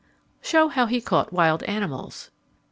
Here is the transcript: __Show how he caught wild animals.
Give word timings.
__Show 0.43 0.71
how 0.71 0.87
he 0.87 0.99
caught 0.99 1.31
wild 1.31 1.61
animals. 1.61 2.31